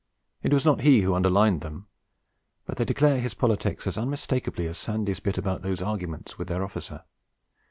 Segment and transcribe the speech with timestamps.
[0.41, 1.85] It was not he who underlined them;
[2.65, 6.63] but they declare his politics as unmistakably as Sandy's bit about those arguments with their
[6.63, 7.03] officer.